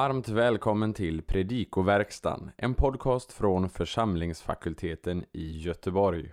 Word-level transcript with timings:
Varmt 0.00 0.28
välkommen 0.28 0.94
till 0.94 1.22
Predikoverkstan, 1.22 2.50
en 2.56 2.74
podcast 2.74 3.32
från 3.32 3.70
församlingsfakulteten 3.70 5.24
i 5.32 5.58
Göteborg. 5.58 6.32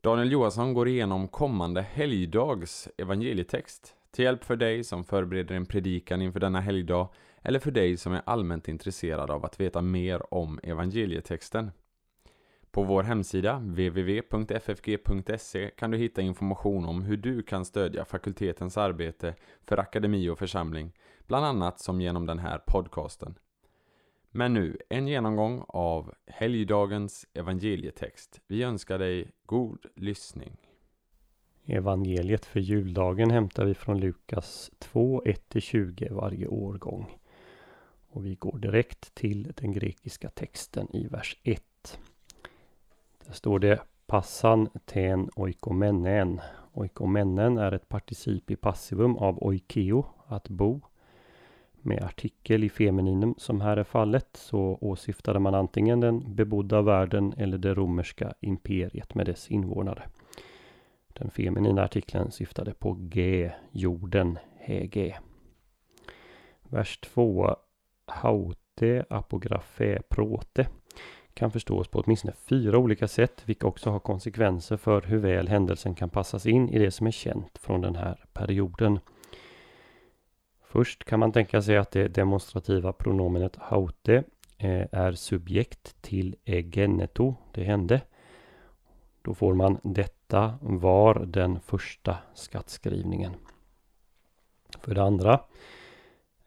Daniel 0.00 0.32
Johansson 0.32 0.74
går 0.74 0.88
igenom 0.88 1.28
kommande 1.28 1.82
helgdags 1.82 2.88
evangelietext 2.96 3.94
till 4.10 4.24
hjälp 4.24 4.44
för 4.44 4.56
dig 4.56 4.84
som 4.84 5.04
förbereder 5.04 5.54
en 5.54 5.66
predikan 5.66 6.22
inför 6.22 6.40
denna 6.40 6.60
helgdag 6.60 7.08
eller 7.42 7.58
för 7.58 7.70
dig 7.70 7.96
som 7.96 8.12
är 8.12 8.22
allmänt 8.26 8.68
intresserad 8.68 9.30
av 9.30 9.44
att 9.44 9.60
veta 9.60 9.82
mer 9.82 10.34
om 10.34 10.60
evangelietexten. 10.62 11.70
På 12.72 12.82
vår 12.82 13.02
hemsida 13.02 13.58
www.ffg.se 13.58 14.50
kan 15.70 15.90
du 15.90 15.98
hitta 15.98 16.22
information 16.22 16.84
om 16.84 17.02
hur 17.02 17.16
du 17.16 17.42
kan 17.42 17.64
stödja 17.64 18.04
fakultetens 18.04 18.76
arbete 18.76 19.34
för 19.64 19.78
akademi 19.78 20.28
och 20.28 20.38
församling, 20.38 20.92
bland 21.26 21.46
annat 21.46 21.80
som 21.80 22.00
genom 22.00 22.26
den 22.26 22.38
här 22.38 22.58
podcasten. 22.58 23.34
Men 24.30 24.54
nu 24.54 24.78
en 24.88 25.08
genomgång 25.08 25.64
av 25.68 26.14
helgdagens 26.26 27.26
evangelietext. 27.34 28.40
Vi 28.46 28.62
önskar 28.62 28.98
dig 28.98 29.30
god 29.46 29.86
lyssning. 29.96 30.56
Evangeliet 31.64 32.44
för 32.44 32.60
juldagen 32.60 33.30
hämtar 33.30 33.64
vi 33.64 33.74
från 33.74 34.00
Lukas 34.00 34.70
2, 34.78 35.22
1-20 35.24 36.12
varje 36.12 36.46
årgång. 36.46 37.18
Och 38.08 38.26
vi 38.26 38.34
går 38.34 38.58
direkt 38.58 39.14
till 39.14 39.52
den 39.56 39.72
grekiska 39.72 40.30
texten 40.30 40.96
i 40.96 41.06
vers 41.06 41.36
1. 41.42 41.62
Där 43.26 43.32
står 43.32 43.58
det 43.58 43.82
Passan 44.06 44.68
ten 44.84 45.30
oikomenen. 45.36 46.40
Oikomenen 46.72 47.58
är 47.58 47.72
ett 47.72 47.88
particip 47.88 48.50
i 48.50 48.56
passivum 48.56 49.16
av 49.16 49.42
oikeo, 49.42 50.04
att 50.26 50.48
bo. 50.48 50.80
Med 51.72 52.02
artikel 52.02 52.64
i 52.64 52.68
femininum 52.68 53.34
som 53.38 53.60
här 53.60 53.76
är 53.76 53.84
fallet 53.84 54.28
så 54.32 54.78
åsyftade 54.80 55.38
man 55.38 55.54
antingen 55.54 56.00
den 56.00 56.34
bebodda 56.34 56.82
världen 56.82 57.34
eller 57.36 57.58
det 57.58 57.74
romerska 57.74 58.34
imperiet 58.40 59.14
med 59.14 59.26
dess 59.26 59.50
invånare. 59.50 60.02
Den 61.12 61.30
feminina 61.30 61.82
artikeln 61.82 62.30
syftade 62.30 62.74
på 62.74 62.92
G, 63.00 63.50
jorden, 63.70 64.38
hege. 64.56 65.18
Vers 66.62 66.98
2. 67.00 67.56
Haute 68.06 69.04
apografe 69.10 70.02
prote 70.08 70.66
kan 71.34 71.50
förstås 71.50 71.88
på 71.88 72.00
åtminstone 72.00 72.32
fyra 72.32 72.78
olika 72.78 73.08
sätt, 73.08 73.42
vilka 73.46 73.66
också 73.66 73.90
har 73.90 73.98
konsekvenser 73.98 74.76
för 74.76 75.02
hur 75.02 75.18
väl 75.18 75.48
händelsen 75.48 75.94
kan 75.94 76.10
passas 76.10 76.46
in 76.46 76.68
i 76.68 76.78
det 76.78 76.90
som 76.90 77.06
är 77.06 77.10
känt 77.10 77.58
från 77.58 77.80
den 77.80 77.96
här 77.96 78.24
perioden. 78.32 78.98
Först 80.64 81.04
kan 81.04 81.20
man 81.20 81.32
tänka 81.32 81.62
sig 81.62 81.76
att 81.76 81.90
det 81.90 82.08
demonstrativa 82.08 82.92
pronomenet 82.92 83.56
haute 83.56 84.24
eh, 84.58 84.86
är 84.92 85.12
subjekt 85.12 86.02
till 86.02 86.36
egeneto, 86.44 87.34
det 87.52 87.64
hände. 87.64 88.00
Då 89.22 89.34
får 89.34 89.54
man 89.54 89.78
detta 89.82 90.58
var 90.60 91.14
den 91.14 91.60
första 91.60 92.16
skattskrivningen. 92.34 93.32
För 94.80 94.94
det 94.94 95.02
andra, 95.02 95.40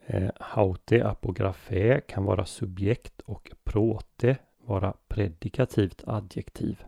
eh, 0.05 0.29
haute 0.39 1.07
apografe 1.07 2.01
kan 2.07 2.25
vara 2.25 2.45
subjekt 2.45 3.21
och 3.21 3.51
prote 3.63 4.37
vara 4.65 4.93
predikativt 5.07 6.03
adjektiv. 6.07 6.83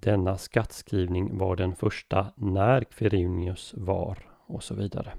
Denna 0.00 0.38
skattskrivning 0.38 1.38
var 1.38 1.56
den 1.56 1.76
första 1.76 2.32
när 2.36 2.84
Quirinius 2.84 3.74
var 3.76 4.18
och 4.46 4.62
så 4.62 4.74
vidare. 4.74 5.12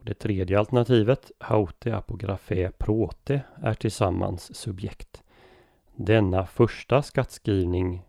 Det 0.00 0.14
tredje 0.14 0.58
alternativet, 0.58 1.32
haute 1.38 1.96
apografé 1.96 2.70
prote, 2.70 3.40
är 3.62 3.74
tillsammans 3.74 4.56
subjekt. 4.56 5.22
Denna 5.96 6.46
första 6.46 7.02
skattskrivning 7.02 8.02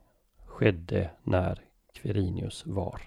skedde 0.45 1.09
när 1.23 1.61
Quirinius 1.93 2.65
var. 2.65 3.01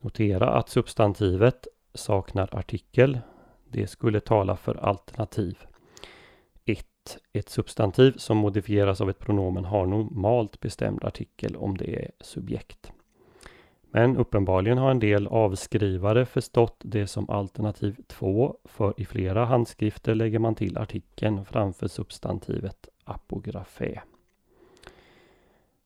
Notera 0.00 0.50
att 0.50 0.68
substantivet 0.68 1.66
saknar 1.94 2.48
artikel. 2.52 3.20
Det 3.68 3.86
skulle 3.86 4.20
tala 4.20 4.56
för 4.56 4.74
alternativ. 4.74 5.58
Ett 7.32 7.48
substantiv 7.48 8.12
som 8.16 8.36
modifieras 8.36 9.00
av 9.00 9.10
ett 9.10 9.18
pronomen 9.18 9.64
har 9.64 9.86
normalt 9.86 10.60
bestämd 10.60 11.04
artikel 11.04 11.56
om 11.56 11.76
det 11.76 12.04
är 12.04 12.10
subjekt. 12.20 12.92
Men 13.92 14.16
uppenbarligen 14.16 14.78
har 14.78 14.90
en 14.90 14.98
del 14.98 15.26
avskrivare 15.26 16.26
förstått 16.26 16.76
det 16.84 17.06
som 17.06 17.30
alternativ 17.30 17.96
2 18.08 18.56
för 18.64 18.94
i 19.00 19.04
flera 19.04 19.44
handskrifter 19.44 20.14
lägger 20.14 20.38
man 20.38 20.54
till 20.54 20.78
artikeln 20.78 21.44
framför 21.44 21.88
substantivet 21.88 22.88
apografä. 23.04 24.02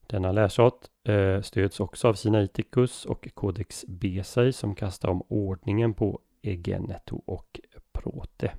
Denna 0.06 0.32
läsart 0.32 0.78
eh, 1.04 1.40
stöds 1.40 1.80
också 1.80 2.08
av 2.08 2.14
Sinaiticus 2.14 3.04
och 3.04 3.28
Codex 3.34 3.84
Besai 3.88 4.52
som 4.52 4.74
kastar 4.74 5.08
om 5.08 5.22
ordningen 5.28 5.94
på 5.94 6.20
egeneto 6.42 7.22
och 7.26 7.60
prote. 7.92 8.52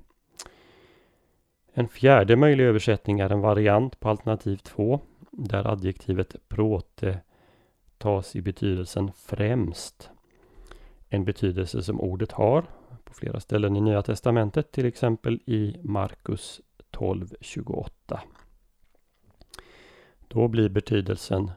En 1.78 1.88
fjärde 1.88 2.36
möjlig 2.36 2.64
översättning 2.64 3.20
är 3.20 3.30
en 3.30 3.40
variant 3.40 4.00
på 4.00 4.08
alternativ 4.08 4.56
2 4.56 5.00
där 5.30 5.66
adjektivet 5.72 6.36
prote 6.48 7.20
tas 7.98 8.36
i 8.36 8.42
betydelsen 8.42 9.12
främst. 9.12 10.10
En 11.08 11.24
betydelse 11.24 11.82
som 11.82 12.00
ordet 12.00 12.32
har 12.32 12.62
på 13.04 13.14
flera 13.14 13.40
ställen 13.40 13.76
i 13.76 13.80
Nya 13.80 14.02
Testamentet, 14.02 14.72
till 14.72 14.86
exempel 14.86 15.40
i 15.46 15.76
Markus 15.82 16.60
12.28. 16.90 18.18
Då 20.28 20.48
blir 20.48 20.68
betydelsen 20.68 21.50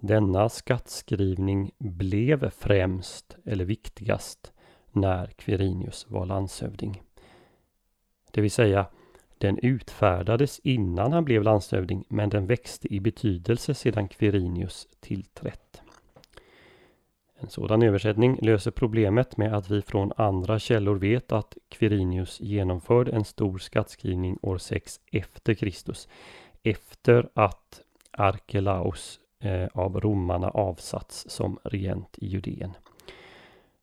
denna 0.00 0.48
skattskrivning 0.48 1.70
blev 1.78 2.50
främst 2.50 3.36
eller 3.44 3.64
viktigast 3.64 4.52
när 4.92 5.26
Quirinius 5.26 6.06
var 6.08 6.26
landshövding. 6.26 7.02
Det 8.30 8.40
vill 8.40 8.50
säga 8.50 8.86
den 9.42 9.58
utfärdades 9.58 10.60
innan 10.64 11.12
han 11.12 11.24
blev 11.24 11.42
landshövding 11.42 12.04
men 12.08 12.30
den 12.30 12.46
växte 12.46 12.94
i 12.94 13.00
betydelse 13.00 13.74
sedan 13.74 14.08
Quirinius 14.08 14.88
tillträtt. 15.00 15.82
En 17.40 17.48
sådan 17.48 17.82
översättning 17.82 18.38
löser 18.42 18.70
problemet 18.70 19.36
med 19.36 19.54
att 19.54 19.70
vi 19.70 19.82
från 19.82 20.12
andra 20.16 20.58
källor 20.58 20.96
vet 20.96 21.32
att 21.32 21.56
Quirinius 21.68 22.40
genomförde 22.40 23.12
en 23.12 23.24
stor 23.24 23.58
skattskrivning 23.58 24.38
år 24.42 24.58
6 24.58 25.00
efter 25.12 25.54
Kristus. 25.54 26.08
Efter 26.62 27.28
att 27.34 27.80
Arkelaus 28.10 29.20
eh, 29.40 29.68
av 29.74 30.00
romarna 30.00 30.48
avsatts 30.48 31.24
som 31.28 31.58
regent 31.64 32.18
i 32.18 32.26
Judeen. 32.26 32.72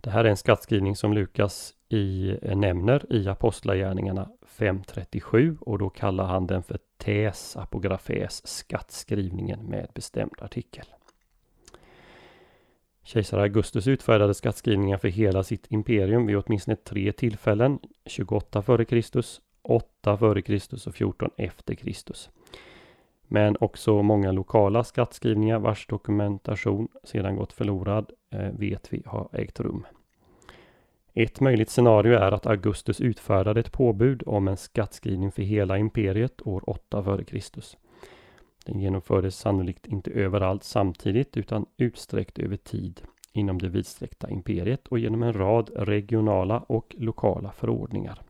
Det 0.02 0.10
här 0.10 0.26
är 0.26 0.30
en 0.30 0.38
skattskrivning 0.38 0.96
som 0.96 1.14
Lukas 1.14 1.74
i, 1.90 2.38
eh, 2.42 2.58
nämner 2.58 3.14
i 3.14 3.28
Apostlagärningarna 3.28 4.30
537 4.46 5.58
och 5.62 5.78
då 5.78 5.90
kallar 5.90 6.26
han 6.26 6.48
den 6.48 6.64
för 6.64 6.80
tes 6.98 7.58
apografes 7.58 8.48
skattskrivningen 8.48 9.60
med 9.66 9.88
bestämd 9.94 10.34
artikel. 10.38 10.86
Kejsar 13.04 13.40
Augustus 13.40 13.88
utfärdade 13.88 14.34
skattskrivningar 14.34 14.98
för 14.98 15.08
hela 15.08 15.44
sitt 15.44 15.72
imperium 15.72 16.26
vid 16.26 16.38
åtminstone 16.38 16.76
tre 16.76 17.12
tillfällen, 17.12 17.80
28 18.06 18.60
f.Kr., 18.60 19.22
8 19.62 20.14
f.Kr. 20.14 20.88
och 20.88 20.96
14 20.96 21.30
efter 21.38 21.76
Kristus. 21.76 22.30
Men 23.28 23.56
också 23.60 24.02
många 24.02 24.32
lokala 24.32 24.84
skattskrivningar 24.84 25.60
vars 25.60 25.88
dokumentation 25.88 26.88
sedan 27.04 27.36
gått 27.36 27.54
förlorad 27.54 28.12
eh, 28.32 28.52
vet 28.52 28.94
vi 28.94 29.04
har 29.06 29.30
ägt 29.34 29.60
rum. 29.60 29.86
Ett 31.22 31.40
möjligt 31.40 31.70
scenario 31.70 32.14
är 32.14 32.32
att 32.32 32.46
Augustus 32.46 33.02
utfärdade 33.02 33.60
ett 33.60 33.72
påbud 33.72 34.24
om 34.26 34.48
en 34.48 34.58
skattskrivning 34.58 35.32
för 35.32 35.42
hela 35.42 35.78
imperiet 35.78 36.48
år 36.48 36.70
8 36.70 37.00
f.Kr. 37.00 37.62
Den 38.66 38.80
genomfördes 38.80 39.36
sannolikt 39.36 39.88
inte 39.88 40.12
överallt 40.12 40.64
samtidigt 40.64 41.38
utan 41.38 41.66
utsträckt 41.78 42.40
över 42.40 42.58
tid 42.58 43.02
inom 43.34 43.58
det 43.58 43.70
vidsträckta 43.70 44.30
imperiet 44.30 44.88
och 44.88 45.00
genom 45.00 45.24
en 45.24 45.34
rad 45.34 45.70
regionala 45.76 46.60
och 46.60 46.96
lokala 46.98 47.52
förordningar. 47.52 48.22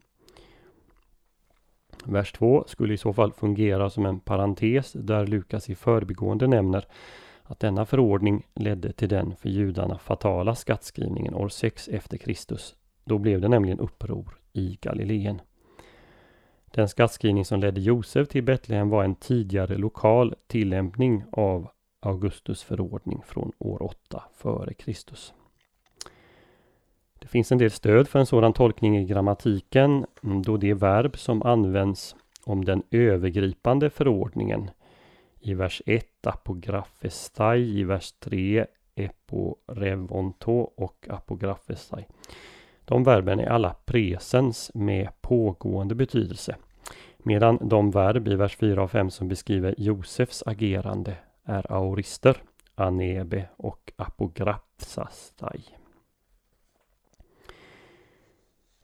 Vers 2.06 2.32
2 2.32 2.64
skulle 2.68 2.94
i 2.94 2.98
så 2.98 3.14
fall 3.14 3.32
fungera 3.32 3.90
som 3.90 4.06
en 4.06 4.20
parentes 4.20 4.94
där 4.94 5.28
Lukas 5.28 5.70
i 5.70 5.76
förbigående 5.76 6.48
nämner 6.48 6.86
att 7.44 7.60
denna 7.60 7.86
förordning 7.86 8.48
ledde 8.56 8.92
till 8.92 9.10
den 9.10 9.36
för 9.36 9.50
judarna 9.50 9.98
fatala 9.98 10.56
skattskrivningen 10.56 11.34
år 11.34 11.50
6 11.50 11.88
efter 11.88 12.18
Kristus. 12.18 12.76
Då 13.10 13.18
blev 13.18 13.42
det 13.42 13.48
nämligen 13.48 13.80
uppror 13.80 14.38
i 14.54 14.78
Galileen. 14.82 15.42
Den 16.66 16.90
skattskrivning 16.90 17.46
som 17.46 17.60
ledde 17.60 17.82
Josef 17.82 18.28
till 18.28 18.44
Betlehem 18.44 18.90
var 18.90 19.04
en 19.04 19.16
tidigare 19.16 19.78
lokal 19.78 20.36
tillämpning 20.48 21.24
av 21.32 21.70
Augustus 22.00 22.64
förordning 22.64 23.22
från 23.26 23.52
år 23.58 23.82
8 23.84 24.24
före 24.34 24.74
Kristus. 24.74 25.34
Det 27.20 27.28
finns 27.28 27.52
en 27.52 27.58
del 27.58 27.72
stöd 27.72 28.08
för 28.08 28.20
en 28.20 28.26
sådan 28.26 28.54
tolkning 28.54 28.98
i 28.98 29.06
grammatiken 29.06 30.06
mm, 30.24 30.42
då 30.42 30.58
det 30.58 30.74
verb 30.74 31.18
som 31.18 31.44
används 31.44 32.16
om 32.44 32.66
den 32.66 32.84
övergripande 32.92 33.90
förordningen 33.90 34.70
i 35.40 35.54
vers 35.54 35.82
1 35.86 36.28
apografestai, 36.28 37.80
i 37.80 37.84
vers 37.84 38.12
3 38.12 38.66
eporevonto 38.96 40.54
och 40.76 41.08
apografestai. 41.10 42.06
De 42.90 43.04
verben 43.04 43.40
är 43.40 43.50
alla 43.50 43.76
presens 43.86 44.72
med 44.74 45.10
pågående 45.22 45.96
betydelse. 45.96 46.56
Medan 47.18 47.58
de 47.62 47.92
verb 47.92 48.28
i 48.28 48.36
vers 48.36 48.58
4 48.58 48.84
och 48.84 48.92
5 48.92 49.10
som 49.10 49.28
beskriver 49.28 49.76
Josefs 49.78 50.44
agerande 50.46 51.16
är 51.44 51.72
aorister, 51.72 52.38
anebe 52.76 53.50
och 53.58 53.92
apograpsastai. 53.96 55.62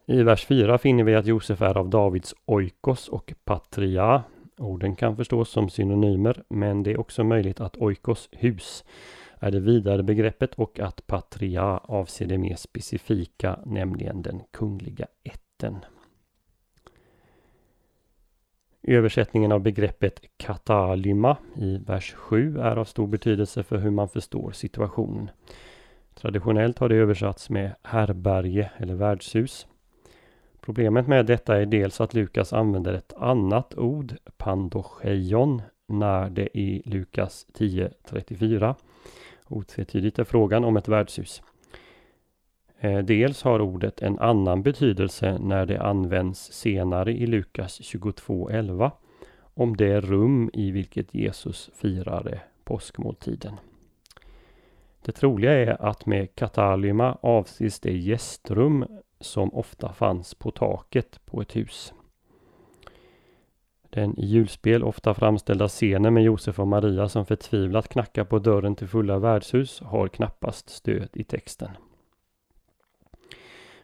I 0.05 0.23
vers 0.23 0.45
4 0.45 0.77
finner 0.77 1.03
vi 1.03 1.15
att 1.15 1.25
Josef 1.25 1.61
är 1.61 1.77
av 1.77 1.89
Davids 1.89 2.35
oikos 2.45 3.07
och 3.07 3.33
patria. 3.43 4.23
Orden 4.57 4.95
kan 4.95 5.15
förstås 5.15 5.49
som 5.49 5.69
synonymer, 5.69 6.43
men 6.49 6.83
det 6.83 6.91
är 6.91 6.99
också 6.99 7.23
möjligt 7.23 7.59
att 7.59 7.77
oikos, 7.77 8.29
hus, 8.31 8.83
är 9.45 9.51
det 9.51 9.59
vidare 9.59 10.03
begreppet 10.03 10.53
och 10.53 10.79
att 10.79 11.07
patria 11.07 11.77
avser 11.77 12.25
det 12.25 12.37
mer 12.37 12.55
specifika, 12.55 13.59
nämligen 13.65 14.21
den 14.21 14.41
kungliga 14.51 15.07
ätten. 15.23 15.75
Översättningen 18.83 19.51
av 19.51 19.59
begreppet 19.59 20.21
katalyma 20.37 21.37
i 21.55 21.77
vers 21.77 22.13
7 22.13 22.59
är 22.59 22.75
av 22.75 22.85
stor 22.85 23.07
betydelse 23.07 23.63
för 23.63 23.77
hur 23.77 23.91
man 23.91 24.09
förstår 24.09 24.51
situationen. 24.51 25.29
Traditionellt 26.13 26.79
har 26.79 26.89
det 26.89 26.95
översatts 26.95 27.49
med 27.49 27.75
herberge 27.83 28.71
eller 28.77 28.95
värdshus. 28.95 29.67
Problemet 30.61 31.07
med 31.07 31.25
detta 31.25 31.57
är 31.57 31.65
dels 31.65 32.01
att 32.01 32.13
Lukas 32.13 32.53
använder 32.53 32.93
ett 32.93 33.13
annat 33.13 33.77
ord, 33.77 34.15
pandocheion, 34.37 35.61
när 35.87 36.29
det 36.29 36.57
i 36.57 36.81
Lukas 36.85 37.47
10.34 37.53 38.75
otvetydigt 39.47 40.19
är 40.19 40.23
frågan 40.23 40.63
om 40.63 40.77
ett 40.77 40.87
värdshus. 40.87 41.41
Eh, 42.79 42.97
dels 42.97 43.43
har 43.43 43.61
ordet 43.61 44.01
en 44.01 44.19
annan 44.19 44.63
betydelse 44.63 45.37
när 45.41 45.65
det 45.65 45.81
används 45.81 46.51
senare 46.51 47.11
i 47.11 47.27
Lukas 47.27 47.81
22.11 47.81 48.91
om 49.53 49.77
det 49.77 50.01
rum 50.01 50.49
i 50.53 50.71
vilket 50.71 51.13
Jesus 51.13 51.69
firade 51.73 52.41
påskmåltiden. 52.63 53.59
Det 55.01 55.11
troliga 55.11 55.53
är 55.53 55.81
att 55.81 56.05
med 56.05 56.35
katalyma 56.35 57.17
avses 57.21 57.79
det 57.79 57.97
gästrum 57.97 58.85
som 59.19 59.53
ofta 59.53 59.93
fanns 59.93 60.35
på 60.35 60.51
taket 60.51 61.19
på 61.25 61.41
ett 61.41 61.55
hus. 61.55 61.93
Den 63.95 64.19
i 64.19 64.25
julspel 64.25 64.83
ofta 64.83 65.13
framställda 65.13 65.67
scenen 65.67 66.13
med 66.13 66.23
Josef 66.23 66.59
och 66.59 66.67
Maria 66.67 67.09
som 67.09 67.25
förtvivlat 67.25 67.87
knackar 67.87 68.23
på 68.23 68.39
dörren 68.39 68.75
till 68.75 68.87
fulla 68.87 69.19
värdshus 69.19 69.81
har 69.81 70.07
knappast 70.07 70.69
stöd 70.69 71.09
i 71.13 71.23
texten. 71.23 71.69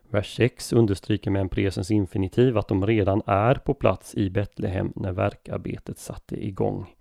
Vers 0.10 0.36
6 0.36 0.74
understryker 0.74 1.31
med 1.31 1.42
en 1.42 1.50
presens 1.50 1.92
infinitiv 1.92 2.58
att 2.58 2.68
de 2.68 2.88
redan 2.88 3.22
är 3.25 3.56
på 3.56 3.74
plats 3.74 4.16
i 4.16 4.30
Betlehem 4.30 4.94
när 4.96 5.12
verkarbetet 5.12 5.98
satte 5.98 6.46
igång. 6.46 6.96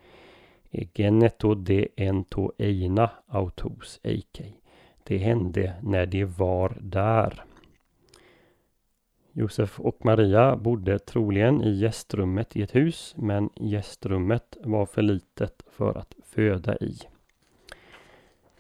Egeneto 0.70 1.54
de 1.54 1.88
ento 1.96 2.52
eina 2.58 3.10
autos 3.26 4.00
eikei. 4.02 4.54
Det 5.04 5.18
hände 5.18 5.74
när 5.82 6.06
de 6.06 6.24
var 6.24 6.78
där. 6.80 7.44
Josef 9.32 9.80
och 9.80 10.04
Maria 10.04 10.56
bodde 10.56 10.98
troligen 10.98 11.62
i 11.62 11.70
gästrummet 11.70 12.56
i 12.56 12.62
ett 12.62 12.74
hus, 12.74 13.14
men 13.18 13.50
gästrummet 13.56 14.56
var 14.60 14.86
för 14.86 15.02
litet 15.02 15.62
för 15.70 15.98
att 15.98 16.14
föda 16.24 16.76
i. 16.76 16.98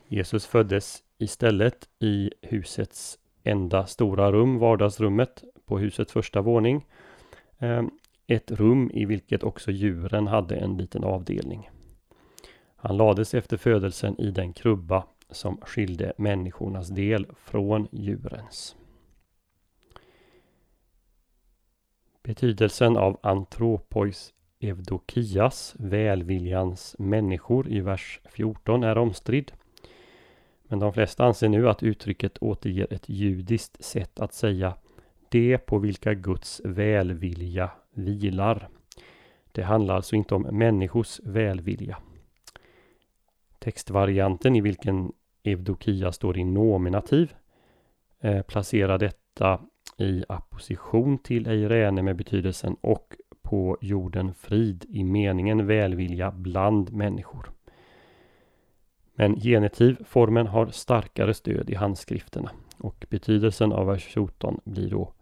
Jesus 0.08 0.46
föddes 0.46 1.02
istället 1.18 1.88
i 1.98 2.30
husets 2.42 3.18
enda 3.42 3.86
stora 3.86 4.32
rum, 4.32 4.58
vardagsrummet, 4.58 5.44
på 5.64 5.78
husets 5.78 6.12
första 6.12 6.40
våning. 6.40 6.86
Ehm, 7.58 7.90
ett 8.26 8.50
rum 8.50 8.90
i 8.94 9.04
vilket 9.04 9.42
också 9.42 9.70
djuren 9.70 10.26
hade 10.26 10.56
en 10.56 10.76
liten 10.76 11.04
avdelning. 11.04 11.70
Han 12.76 12.96
lades 12.96 13.34
efter 13.34 13.56
födelsen 13.56 14.20
i 14.20 14.30
den 14.30 14.52
krubba 14.52 15.04
som 15.30 15.60
skilde 15.60 16.12
människornas 16.16 16.88
del 16.88 17.26
från 17.36 17.88
djurens. 17.90 18.76
Betydelsen 22.22 22.96
av 22.96 23.18
antropois 23.22 24.34
evdokias, 24.60 25.74
välviljans 25.78 26.96
människor 26.98 27.68
i 27.68 27.80
vers 27.80 28.20
14 28.24 28.82
är 28.82 28.98
omstridd. 28.98 29.52
Men 30.62 30.78
de 30.78 30.92
flesta 30.92 31.24
anser 31.24 31.48
nu 31.48 31.68
att 31.68 31.82
uttrycket 31.82 32.38
återger 32.40 32.92
ett 32.92 33.08
judiskt 33.08 33.84
sätt 33.84 34.20
att 34.20 34.34
säga 34.34 34.74
det 35.28 35.58
på 35.58 35.78
vilka 35.78 36.14
Guds 36.14 36.60
välvilja 36.64 37.70
vilar. 37.94 38.68
Det 39.52 39.62
handlar 39.62 39.96
alltså 39.96 40.16
inte 40.16 40.34
om 40.34 40.42
människors 40.42 41.20
välvilja. 41.24 41.96
Textvarianten 43.58 44.56
i 44.56 44.60
vilken 44.60 45.12
Evdokia 45.42 46.12
står 46.12 46.38
i 46.38 46.44
nominativ 46.44 47.34
eh, 48.20 48.42
placerar 48.42 48.98
detta 48.98 49.60
i 50.00 50.24
apposition 50.28 51.18
till 51.18 51.46
eirene 51.46 52.02
med 52.02 52.16
betydelsen 52.16 52.76
och 52.80 53.16
på 53.42 53.78
jorden 53.80 54.34
frid 54.34 54.84
i 54.88 55.04
meningen 55.04 55.66
välvilja 55.66 56.30
bland 56.30 56.92
människor. 56.92 57.50
Men 59.14 59.40
genitivformen 59.40 60.46
har 60.46 60.66
starkare 60.66 61.34
stöd 61.34 61.70
i 61.70 61.74
handskrifterna 61.74 62.50
och 62.78 63.06
betydelsen 63.10 63.72
av 63.72 63.86
vers 63.86 64.04
14 64.04 64.60
blir 64.64 64.90
då 64.90 65.12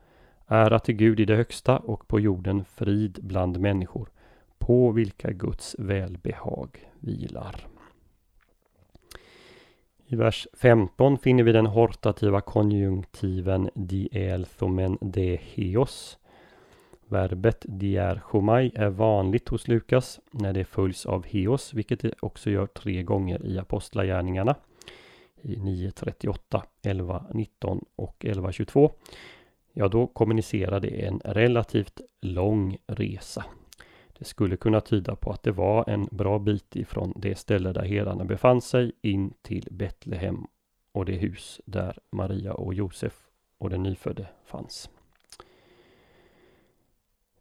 Ära 0.50 0.78
till 0.78 0.94
Gud 0.94 1.20
i 1.20 1.24
det 1.24 1.36
högsta 1.36 1.78
och 1.78 2.08
på 2.08 2.20
jorden 2.20 2.64
frid 2.64 3.18
bland 3.22 3.60
människor 3.60 4.08
på 4.58 4.90
vilka 4.90 5.30
Guds 5.30 5.76
välbehag 5.78 6.68
vilar. 7.00 7.66
I 10.10 10.16
vers 10.16 10.48
15 10.52 11.18
finner 11.18 11.42
vi 11.44 11.52
den 11.52 11.66
hortativa 11.66 12.40
konjunktiven 12.40 13.70
dielthomen 13.74 14.98
deheos. 15.00 16.18
Verbet 17.06 17.64
dierchomai 17.68 18.72
är 18.74 18.88
vanligt 18.88 19.48
hos 19.48 19.68
Lukas 19.68 20.20
när 20.30 20.52
det 20.52 20.64
följs 20.64 21.06
av 21.06 21.26
heos, 21.26 21.74
vilket 21.74 22.00
det 22.00 22.14
också 22.20 22.50
gör 22.50 22.66
tre 22.66 23.02
gånger 23.02 23.46
i 23.46 23.58
Apostlagärningarna. 23.58 24.54
I 25.42 25.56
9.38, 25.56 26.62
11.19 26.82 27.84
och 27.96 28.16
11.22. 28.20 28.90
Ja, 29.72 29.88
då 29.88 30.06
kommunicerar 30.06 30.80
det 30.80 31.06
en 31.06 31.20
relativt 31.24 32.00
lång 32.20 32.78
resa. 32.86 33.44
Det 34.18 34.24
skulle 34.24 34.56
kunna 34.56 34.80
tyda 34.80 35.16
på 35.16 35.30
att 35.30 35.42
det 35.42 35.52
var 35.52 35.84
en 35.88 36.08
bra 36.10 36.38
bit 36.38 36.76
ifrån 36.76 37.12
det 37.16 37.38
ställe 37.38 37.72
där 37.72 37.84
herdarna 37.84 38.24
befann 38.24 38.60
sig 38.60 38.92
in 39.02 39.34
till 39.42 39.68
Betlehem 39.70 40.46
och 40.92 41.04
det 41.04 41.12
hus 41.12 41.60
där 41.64 41.98
Maria 42.10 42.52
och 42.52 42.74
Josef 42.74 43.28
och 43.58 43.70
den 43.70 43.82
nyfödde 43.82 44.26
fanns. 44.44 44.90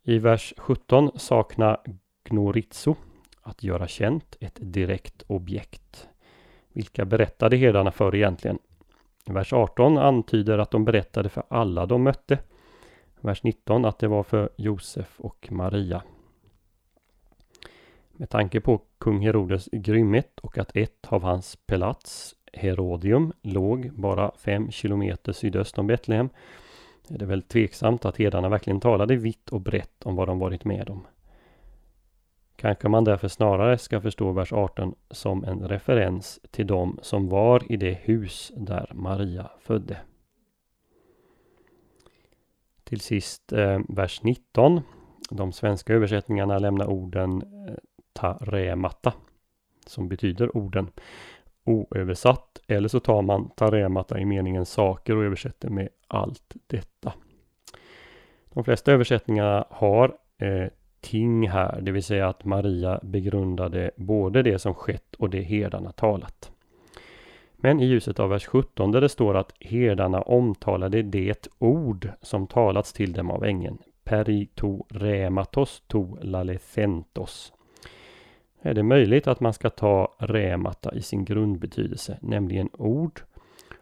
I 0.03 0.19
vers 0.19 0.53
17 0.57 1.11
saknar 1.15 1.81
Gnorizo, 2.23 2.95
att 3.41 3.63
göra 3.63 3.87
känt 3.87 4.37
ett 4.39 4.57
direkt 4.59 5.23
objekt. 5.27 6.07
Vilka 6.73 7.05
berättade 7.05 7.57
herdarna 7.57 7.91
för 7.91 8.15
egentligen? 8.15 8.59
Vers 9.25 9.53
18 9.53 9.97
antyder 9.97 10.57
att 10.57 10.71
de 10.71 10.85
berättade 10.85 11.29
för 11.29 11.43
alla 11.47 11.85
de 11.85 12.03
mötte. 12.03 12.39
Vers 13.21 13.43
19 13.43 13.85
att 13.85 13.99
det 13.99 14.07
var 14.07 14.23
för 14.23 14.49
Josef 14.57 15.19
och 15.19 15.47
Maria. 15.51 16.03
Med 18.19 18.29
tanke 18.29 18.61
på 18.61 18.81
kung 18.97 19.19
Herodes 19.19 19.69
grymhet 19.71 20.39
och 20.39 20.57
att 20.57 20.75
ett 20.75 21.07
av 21.07 21.23
hans 21.23 21.55
pelats, 21.55 22.35
Herodium, 22.53 23.33
låg 23.41 23.91
bara 23.93 24.31
fem 24.37 24.71
kilometer 24.71 25.31
sydöst 25.31 25.77
om 25.77 25.87
Betlehem 25.87 26.29
är 27.09 27.17
det 27.17 27.25
väl 27.25 27.41
tveksamt 27.41 28.05
att 28.05 28.17
herdarna 28.17 28.49
verkligen 28.49 28.79
talade 28.79 29.15
vitt 29.15 29.49
och 29.49 29.61
brett 29.61 30.03
om 30.05 30.15
vad 30.15 30.27
de 30.27 30.39
varit 30.39 30.65
med 30.65 30.89
om. 30.89 31.07
Kanske 32.55 32.89
man 32.89 33.03
därför 33.03 33.27
snarare 33.27 33.77
ska 33.77 34.01
förstå 34.01 34.31
vers 34.31 34.53
18 34.53 34.95
som 35.11 35.43
en 35.43 35.67
referens 35.67 36.39
till 36.51 36.67
dem 36.67 36.99
som 37.01 37.29
var 37.29 37.71
i 37.71 37.77
det 37.77 37.93
hus 37.93 38.51
där 38.55 38.91
Maria 38.93 39.51
födde. 39.59 39.97
Till 42.83 42.99
sist 42.99 43.53
eh, 43.53 43.79
vers 43.89 44.23
19. 44.23 44.81
De 45.29 45.51
svenska 45.51 45.93
översättningarna 45.93 46.59
lämnar 46.59 46.87
orden 46.87 47.41
eh, 47.41 47.75
taremata 48.17 49.13
som 49.85 50.07
betyder 50.07 50.57
orden. 50.57 50.87
oöversatt. 51.63 52.61
Eller 52.67 52.87
så 52.87 52.99
tar 52.99 53.21
man 53.21 53.49
taremata 53.49 54.19
i 54.19 54.25
meningen 54.25 54.65
saker 54.65 55.15
och 55.15 55.23
översätter 55.23 55.69
med 55.69 55.89
allt 56.07 56.55
detta. 56.67 57.13
De 58.53 58.63
flesta 58.63 58.91
översättningarna 58.91 59.65
har 59.69 60.17
eh, 60.37 60.67
ting 61.01 61.49
här, 61.49 61.81
det 61.81 61.91
vill 61.91 62.03
säga 62.03 62.27
att 62.27 62.45
Maria 62.45 62.99
begrundade 63.03 63.91
både 63.95 64.43
det 64.43 64.59
som 64.59 64.73
skett 64.73 65.15
och 65.15 65.29
det 65.29 65.41
herdarna 65.41 65.91
talat. 65.91 66.51
Men 67.55 67.79
i 67.79 67.85
ljuset 67.85 68.19
av 68.19 68.29
vers 68.29 68.45
17 68.45 68.91
där 68.91 69.01
det 69.01 69.09
står 69.09 69.37
att 69.37 69.53
herdarna 69.59 70.21
omtalade 70.21 71.01
det 71.01 71.47
ord 71.59 72.09
som 72.21 72.47
talats 72.47 72.93
till 72.93 73.13
dem 73.13 73.31
av 73.31 73.45
ängeln. 73.45 73.77
Perito 74.03 74.85
rematos 74.89 75.83
to 75.87 76.17
lalethentos. 76.21 77.53
Är 78.61 78.73
det 78.73 78.83
möjligt 78.83 79.27
att 79.27 79.39
man 79.39 79.53
ska 79.53 79.69
ta 79.69 80.15
remata 80.19 80.95
i 80.95 81.01
sin 81.01 81.25
grundbetydelse, 81.25 82.17
nämligen 82.21 82.69
ord, 82.73 83.21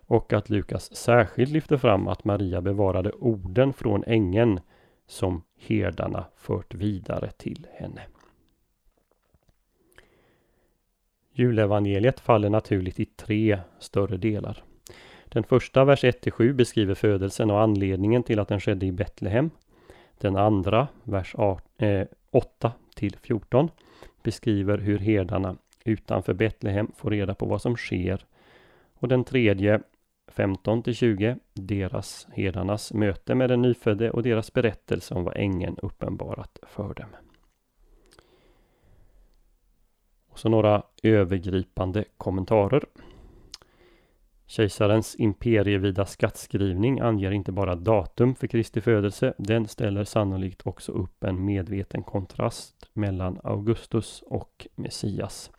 och 0.07 0.33
att 0.33 0.49
Lukas 0.49 0.95
särskilt 0.95 1.51
lyfter 1.51 1.77
fram 1.77 2.07
att 2.07 2.23
Maria 2.23 2.61
bevarade 2.61 3.11
orden 3.11 3.73
från 3.73 4.03
ängeln 4.03 4.59
som 5.07 5.43
herdarna 5.57 6.25
fört 6.35 6.73
vidare 6.73 7.31
till 7.37 7.67
henne. 7.73 8.01
Julevangeliet 11.33 12.19
faller 12.19 12.49
naturligt 12.49 12.99
i 12.99 13.05
tre 13.05 13.59
större 13.79 14.17
delar. 14.17 14.63
Den 15.25 15.43
första, 15.43 15.85
vers 15.85 16.03
1-7, 16.03 16.53
beskriver 16.53 16.95
födelsen 16.95 17.51
och 17.51 17.61
anledningen 17.61 18.23
till 18.23 18.39
att 18.39 18.47
den 18.47 18.59
skedde 18.59 18.85
i 18.85 18.91
Betlehem. 18.91 19.49
Den 20.17 20.35
andra, 20.35 20.87
vers 21.03 21.35
8-14, 21.35 23.63
eh, 23.63 23.69
beskriver 24.25 24.77
hur 24.77 24.99
herdarna 24.99 25.55
utanför 25.83 26.33
Betlehem 26.33 26.91
får 26.97 27.11
reda 27.11 27.35
på 27.35 27.45
vad 27.45 27.61
som 27.61 27.75
sker. 27.75 28.25
Och 28.93 29.07
den 29.07 29.23
tredje, 29.23 29.81
15 30.27 30.83
20, 30.83 31.37
deras 31.53 32.27
herdarnas 32.33 32.93
möte 32.93 33.35
med 33.35 33.49
den 33.49 33.61
nyfödde 33.61 34.11
och 34.11 34.23
deras 34.23 34.53
berättelse 34.53 35.13
om 35.13 35.23
vad 35.23 35.37
ängeln 35.37 35.77
uppenbarat 35.81 36.59
för 36.67 36.93
dem. 36.93 37.09
Och 40.27 40.39
så 40.39 40.49
några 40.49 40.83
övergripande 41.03 42.05
kommentarer. 42.17 42.83
Kejsarens 44.47 45.15
imperievida 45.19 46.05
skattskrivning 46.05 46.99
anger 46.99 47.31
inte 47.31 47.51
bara 47.51 47.75
datum 47.75 48.35
för 48.35 48.47
Kristi 48.47 48.81
födelse, 48.81 49.33
den 49.37 49.67
ställer 49.67 50.03
sannolikt 50.03 50.61
också 50.67 50.91
upp 50.91 51.23
en 51.23 51.45
medveten 51.45 52.03
kontrast 52.03 52.89
mellan 52.93 53.39
Augustus 53.43 54.23
och 54.27 54.67
Messias. 54.75 55.51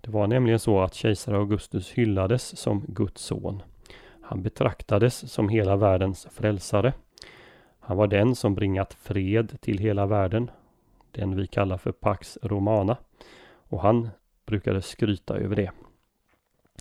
Det 0.00 0.10
var 0.10 0.26
nämligen 0.26 0.58
så 0.58 0.80
att 0.80 0.94
kejsar 0.94 1.34
Augustus 1.34 1.90
hyllades 1.90 2.58
som 2.58 2.84
Guds 2.88 3.22
son. 3.22 3.62
Han 4.20 4.42
betraktades 4.42 5.32
som 5.32 5.48
hela 5.48 5.76
världens 5.76 6.26
frälsare. 6.30 6.92
Han 7.80 7.96
var 7.96 8.06
den 8.06 8.34
som 8.34 8.54
bringat 8.54 8.94
fred 8.94 9.60
till 9.60 9.78
hela 9.78 10.06
världen, 10.06 10.50
den 11.10 11.36
vi 11.36 11.46
kallar 11.46 11.78
för 11.78 11.92
Pax 11.92 12.38
Romana. 12.42 12.96
Och 13.68 13.80
han 13.80 14.10
brukade 14.46 14.82
skryta 14.82 15.36
över 15.36 15.56
det. 15.56 15.70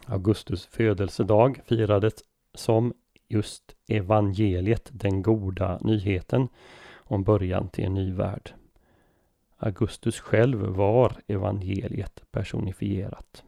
Augustus 0.08 0.66
födelsedag 0.66 1.60
firades 1.66 2.14
som 2.54 2.94
just 3.28 3.76
evangeliet, 3.88 4.90
den 4.94 5.22
goda 5.22 5.80
nyheten 5.82 6.48
om 6.96 7.24
början 7.24 7.70
till 7.70 7.86
en 7.86 7.94
ny 7.94 8.14
värld. 8.14 8.54
Augustus 9.58 10.20
själv 10.20 10.60
var 10.60 11.14
evangeliet 11.28 12.24
personifierat. 12.32 13.44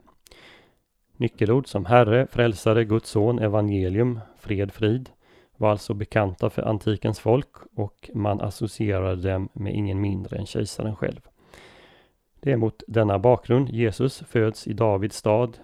Nyckelord 1.17 1.67
som 1.67 1.85
Herre, 1.85 2.27
Frälsare, 2.27 2.85
Guds 2.85 3.09
son, 3.09 3.39
evangelium, 3.39 4.19
fred, 4.37 4.71
frid 4.71 5.09
var 5.57 5.71
alltså 5.71 5.93
bekanta 5.93 6.49
för 6.49 6.61
antikens 6.61 7.19
folk 7.19 7.55
och 7.75 8.09
man 8.13 8.41
associerade 8.41 9.31
dem 9.31 9.49
med 9.53 9.73
ingen 9.73 10.01
mindre 10.01 10.37
än 10.37 10.45
kejsaren 10.45 10.95
själv. 10.95 11.21
Det 12.39 12.51
är 12.51 12.57
mot 12.57 12.83
denna 12.87 13.19
bakgrund 13.19 13.69
Jesus 13.69 14.19
föds 14.19 14.67
i 14.67 14.73
Davids 14.73 15.17
stad, 15.17 15.57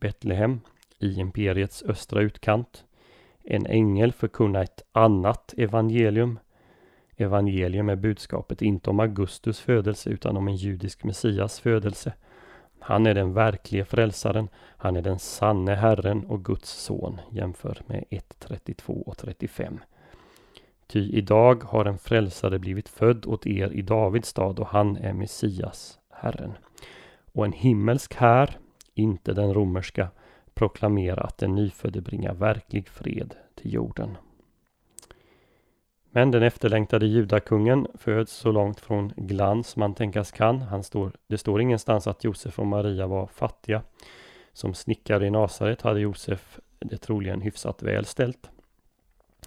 Betlehem, 0.00 0.60
i 0.98 1.20
imperiets 1.20 1.82
östra 1.82 2.20
utkant. 2.20 2.84
En 3.44 3.66
ängel 3.66 4.12
förkunnar 4.12 4.62
ett 4.62 4.82
annat 4.92 5.54
evangelium. 5.56 6.38
Evangelium 7.16 7.88
är 7.88 7.96
budskapet 7.96 8.62
inte 8.62 8.90
om 8.90 9.00
Augustus 9.00 9.60
födelse 9.60 10.10
utan 10.10 10.36
om 10.36 10.48
en 10.48 10.56
judisk 10.56 11.04
Messias 11.04 11.60
födelse. 11.60 12.12
Han 12.78 13.06
är 13.06 13.14
den 13.14 13.32
verkliga 13.32 13.84
frälsaren, 13.84 14.48
han 14.76 14.96
är 14.96 15.02
den 15.02 15.18
sanne 15.18 15.74
Herren 15.74 16.24
och 16.24 16.44
Guds 16.44 16.70
son, 16.70 17.20
jämför 17.30 17.82
med 17.86 18.04
1.32 18.10 19.02
och 19.02 19.18
35. 19.18 19.80
Ty 20.86 21.10
idag 21.12 21.64
har 21.64 21.84
en 21.84 21.98
frälsare 21.98 22.58
blivit 22.58 22.88
född 22.88 23.26
åt 23.26 23.46
er 23.46 23.72
i 23.72 23.82
Davids 23.82 24.28
stad 24.28 24.58
och 24.58 24.66
han 24.66 24.96
är 24.96 25.12
Messias, 25.12 25.98
Herren. 26.10 26.52
Och 27.32 27.44
en 27.44 27.52
himmelsk 27.52 28.14
här, 28.14 28.58
inte 28.94 29.32
den 29.32 29.54
romerska, 29.54 30.08
proklamera 30.54 31.20
att 31.20 31.38
den 31.38 31.54
nyfödde 31.54 32.00
bringar 32.00 32.34
verklig 32.34 32.88
fred 32.88 33.34
till 33.54 33.74
jorden. 33.74 34.16
Men 36.12 36.30
den 36.30 36.42
efterlängtade 36.42 37.06
judakungen 37.06 37.86
föds 37.94 38.32
så 38.32 38.52
långt 38.52 38.80
från 38.80 39.12
glans 39.16 39.76
man 39.76 39.94
tänkas 39.94 40.30
kan. 40.30 40.62
Han 40.62 40.84
står, 40.84 41.12
det 41.26 41.38
står 41.38 41.60
ingenstans 41.60 42.06
att 42.06 42.24
Josef 42.24 42.58
och 42.58 42.66
Maria 42.66 43.06
var 43.06 43.26
fattiga. 43.26 43.82
Som 44.52 44.74
snickare 44.74 45.26
i 45.26 45.30
Nasaret 45.30 45.82
hade 45.82 46.00
Josef 46.00 46.58
det 46.78 46.96
troligen 46.96 47.40
hyfsat 47.40 47.82
väl 47.82 48.04
ställt. 48.04 48.50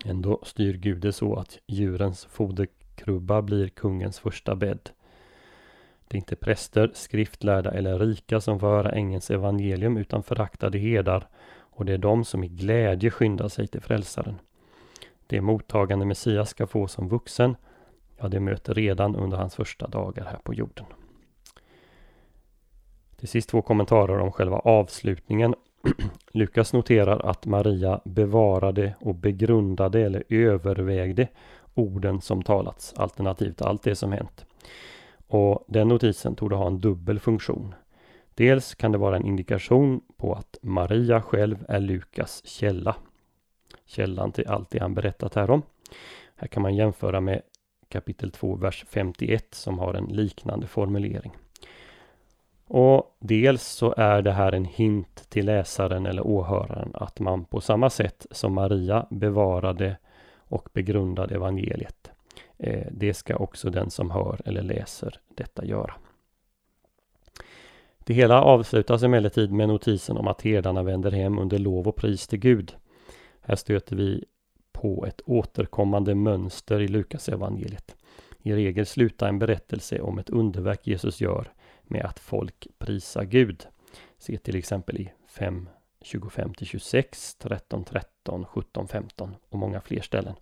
Ändå 0.06 0.40
styr 0.44 0.78
Gud 0.78 1.02
det 1.02 1.14
så 1.14 1.36
att 1.36 1.58
djurens 1.68 2.26
foderkrubba 2.26 3.42
blir 3.42 3.68
kungens 3.68 4.20
första 4.20 4.56
bädd. 4.56 4.90
Det 6.14 6.18
är 6.18 6.20
inte 6.20 6.36
präster, 6.36 6.92
skriftlärda 6.94 7.72
eller 7.72 8.00
rika 8.00 8.42
som 8.42 8.60
får 8.60 8.68
höra 8.68 8.92
ängelns 8.92 9.32
evangelium 9.32 9.98
utan 9.98 10.24
föraktade 10.24 10.78
herdar 10.78 11.28
och 11.56 11.86
det 11.86 11.94
är 11.94 11.98
de 11.98 12.26
som 12.26 12.44
i 12.44 12.48
glädje 12.48 13.12
skyndar 13.12 13.48
sig 13.48 13.68
till 13.68 13.82
frälsaren. 13.82 14.40
Det 15.28 15.42
mottagande 15.42 16.06
Messias 16.06 16.50
ska 16.50 16.68
få 16.68 16.88
som 16.88 17.10
vuxen, 17.10 17.56
ja 18.18 18.28
det 18.28 18.40
möter 18.40 18.74
redan 18.74 19.16
under 19.16 19.38
hans 19.38 19.56
första 19.56 19.88
dagar 19.88 20.26
här 20.26 20.38
på 20.44 20.54
jorden. 20.54 20.86
Till 23.18 23.28
sist 23.28 23.50
två 23.50 23.62
kommentarer 23.62 24.20
om 24.20 24.32
själva 24.32 24.58
avslutningen. 24.58 25.56
Lukas 26.32 26.74
noterar 26.74 27.20
att 27.20 27.46
Maria 27.46 28.02
bevarade 28.06 28.96
och 29.00 29.16
begrundade 29.16 30.02
eller 30.02 30.24
övervägde 30.30 31.28
orden 31.74 32.22
som 32.22 32.44
talats, 32.44 32.94
alternativt 32.98 33.62
allt 33.62 33.84
det 33.84 33.96
som 33.96 34.12
hänt. 34.12 34.46
Och 35.28 35.66
den 35.68 35.88
notisen 35.88 36.36
tog 36.36 36.54
ha 36.54 36.68
en 36.68 36.80
dubbel 36.80 37.20
funktion. 37.20 37.76
Dels 38.34 38.76
kan 38.76 38.92
det 38.92 38.98
vara 38.98 39.16
en 39.16 39.26
indikation 39.26 40.02
på 40.18 40.34
att 40.34 40.58
Maria 40.62 41.22
själv 41.22 41.66
är 41.68 41.80
Lukas 41.80 42.46
källa. 42.46 42.96
Källan 43.86 44.32
till 44.32 44.48
allt 44.48 44.70
det 44.70 44.80
han 44.80 44.94
berättat 44.94 45.36
här 45.36 45.50
om. 45.50 45.62
Här 46.36 46.48
kan 46.48 46.64
man 46.64 46.76
jämföra 46.76 47.22
med 47.22 47.42
kapitel 47.90 48.32
2, 48.32 48.56
vers 48.56 48.86
51 48.90 49.48
som 49.52 49.80
har 49.80 49.94
en 49.94 50.06
liknande 50.06 50.68
formulering. 50.68 51.32
Och 52.68 53.18
dels 53.20 53.64
så 53.64 53.94
är 53.98 54.22
det 54.22 54.32
här 54.32 54.52
en 54.52 54.66
hint 54.66 55.30
till 55.30 55.46
läsaren 55.46 56.06
eller 56.06 56.28
åhöraren 56.28 56.92
att 56.94 57.20
man 57.20 57.46
på 57.46 57.62
samma 57.62 57.90
sätt 57.90 58.26
som 58.32 58.54
Maria 58.54 59.06
bevarade 59.10 59.98
och 60.38 60.70
begrundade 60.74 61.36
evangeliet 61.36 62.13
Eh, 62.58 62.88
det 62.92 63.14
ska 63.14 63.36
också 63.36 63.70
den 63.70 63.90
som 63.90 64.12
hör 64.12 64.42
eller 64.46 64.62
läser 64.62 65.20
detta 65.36 65.66
göra. 65.66 65.94
Det 68.06 68.14
hela 68.14 68.42
avslutas 68.42 69.04
emellertid 69.04 69.52
med 69.52 69.68
notisen 69.68 70.18
om 70.18 70.28
att 70.28 70.42
herdarna 70.42 70.84
vänder 70.84 71.12
hem 71.12 71.40
under 71.40 71.60
lov 71.60 71.88
och 71.88 71.96
pris 71.96 72.28
till 72.28 72.40
Gud. 72.40 72.76
Här 73.42 73.56
stöter 73.56 73.96
vi 73.96 74.26
på 74.72 75.06
ett 75.06 75.22
återkommande 75.26 76.16
mönster 76.16 76.82
i 76.82 76.88
Lukas 76.88 77.30
evangeliet. 77.30 77.96
I 78.42 78.54
regel 78.54 78.86
slutar 78.86 79.28
en 79.28 79.40
berättelse 79.40 80.02
om 80.02 80.20
ett 80.20 80.30
underverk 80.30 80.88
Jesus 80.88 81.22
gör 81.22 81.52
med 81.84 82.06
att 82.06 82.20
folk 82.20 82.68
prisar 82.78 83.24
Gud. 83.24 83.68
Se 84.18 84.38
till 84.38 84.56
exempel 84.56 84.98
i 84.98 85.12
5, 85.28 85.70
25-26, 86.02 87.38
13, 87.40 87.84
13, 87.84 88.46
17, 88.46 88.88
15 88.88 89.36
och 89.50 89.60
många 89.60 89.82
fler 89.82 90.02
ställen. 90.02 90.36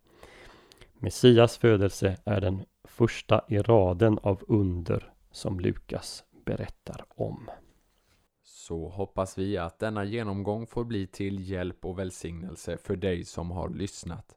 Messias 1.03 1.57
födelse 1.57 2.17
är 2.23 2.41
den 2.41 2.65
första 2.83 3.45
i 3.47 3.57
raden 3.57 4.19
av 4.23 4.43
under 4.47 5.13
som 5.31 5.59
Lukas 5.59 6.23
berättar 6.45 7.05
om. 7.09 7.49
Så 8.43 8.89
hoppas 8.89 9.37
vi 9.37 9.57
att 9.57 9.79
denna 9.79 10.03
genomgång 10.03 10.67
får 10.67 10.83
bli 10.83 11.07
till 11.07 11.49
hjälp 11.49 11.85
och 11.85 11.99
välsignelse 11.99 12.77
för 12.77 12.95
dig 12.95 13.23
som 13.25 13.51
har 13.51 13.69
lyssnat. 13.69 14.35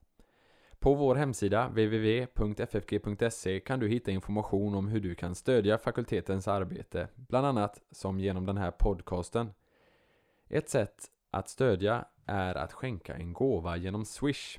På 0.78 0.94
vår 0.94 1.14
hemsida 1.14 1.68
www.ffg.se 1.68 3.60
kan 3.60 3.80
du 3.80 3.88
hitta 3.88 4.10
information 4.10 4.74
om 4.74 4.88
hur 4.88 5.00
du 5.00 5.14
kan 5.14 5.34
stödja 5.34 5.78
fakultetens 5.78 6.48
arbete, 6.48 7.08
bland 7.14 7.46
annat 7.46 7.82
som 7.90 8.20
genom 8.20 8.46
den 8.46 8.56
här 8.56 8.70
podcasten. 8.70 9.50
Ett 10.48 10.68
sätt 10.68 11.10
att 11.30 11.48
stödja 11.48 12.04
är 12.26 12.54
att 12.54 12.72
skänka 12.72 13.14
en 13.14 13.32
gåva 13.32 13.76
genom 13.76 14.04
Swish. 14.04 14.58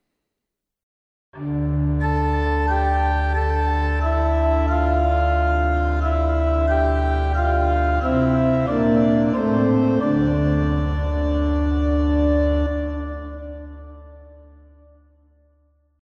Thank 1.33 2.03
you. 2.03 2.10